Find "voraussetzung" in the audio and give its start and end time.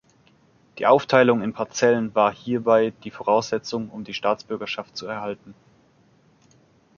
3.11-3.91